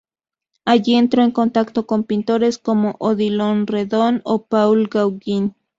Allí 0.65 0.95
entró 0.95 1.21
en 1.21 1.29
contacto 1.29 1.85
con 1.85 2.05
pintores 2.05 2.57
como 2.57 2.95
Odilon 2.97 3.67
Redon 3.67 4.21
o 4.25 4.45
Paul 4.47 4.87
Gauguin. 4.87 5.53